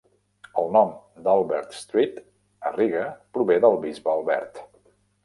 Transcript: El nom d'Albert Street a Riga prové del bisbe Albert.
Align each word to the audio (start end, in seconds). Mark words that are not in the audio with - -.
El 0.59 0.71
nom 0.75 0.93
d'Albert 1.27 1.75
Street 1.79 2.17
a 2.71 2.71
Riga 2.79 3.05
prové 3.37 3.59
del 3.67 3.79
bisbe 3.85 4.13
Albert. 4.15 4.65